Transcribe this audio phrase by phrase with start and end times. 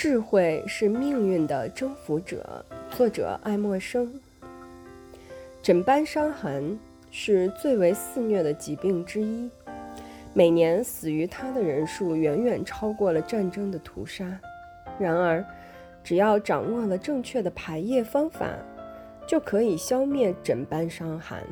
[0.00, 2.64] 智慧是命运的征服者。
[2.92, 4.08] 作者爱默生。
[5.60, 6.78] 枕斑伤寒
[7.10, 9.50] 是最为肆虐的疾病之一，
[10.32, 14.24] 每年死于它的人数远远超过了战争的屠杀。
[15.00, 15.44] 然而，
[16.04, 18.48] 只要掌握了正确的排液方法，
[19.26, 21.42] 就可以消灭枕斑伤寒。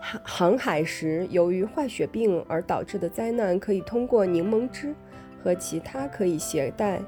[0.00, 4.92] 航航海时由于坏血病而导致的灾难，可以通过柠檬汁。
[5.44, 6.98] 和其他可以携带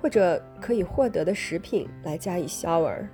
[0.00, 3.06] 或者可以获得的食品来加以消饵。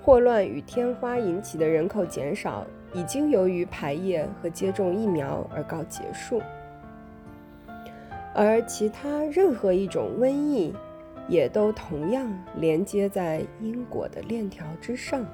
[0.00, 6.40] 霍乱与天花引起的人口减少，已经由于排液和接种疫苗而告结束。
[8.32, 10.72] 而其他任何一种瘟疫，
[11.26, 15.26] 也都同样连接在因果的链条之上。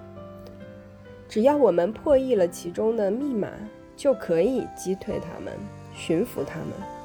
[1.29, 3.51] 只要我们破译了其中的密码，
[3.95, 5.53] 就可以击退它们，
[5.95, 7.02] 驯服它们。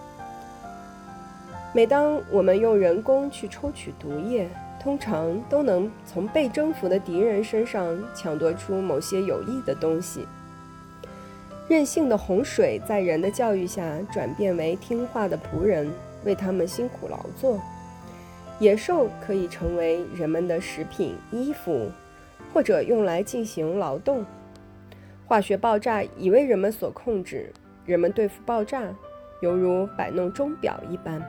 [1.77, 4.49] 每当我们用人工去抽取毒液，
[4.81, 10.25] 通常都能从被征服的敌人身上抢夺出某些有益的东西。
[11.67, 15.87] 任性的洪水在人的教育下转变为听话的仆人，
[16.25, 17.61] 为他们辛苦劳作。
[18.57, 21.91] 野兽可以成为人们的食品、衣服，
[22.51, 24.25] 或者用来进行劳动。
[25.27, 27.53] 化学爆炸已为人们所控制，
[27.85, 28.81] 人们对付爆炸
[29.41, 31.21] 犹如摆弄钟表一般。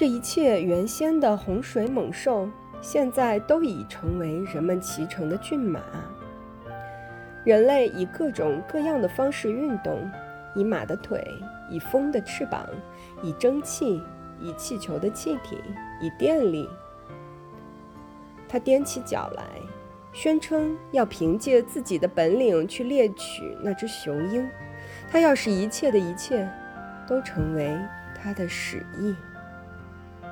[0.00, 2.48] 这一切原先的洪水猛兽，
[2.80, 5.82] 现在都已成为人们骑乘的骏马。
[7.44, 10.10] 人类以各种各样的方式运动：
[10.54, 11.22] 以马的腿，
[11.68, 12.66] 以风的翅膀，
[13.22, 14.02] 以蒸汽，
[14.40, 15.58] 以气球的气体，
[16.00, 16.66] 以电力。
[18.48, 19.44] 他踮起脚来，
[20.14, 24.48] 宣称要凭借自己的本领去猎取那只雄鹰。
[25.10, 26.50] 他要使一切的一切
[27.06, 27.76] 都成为
[28.14, 29.14] 他的使意。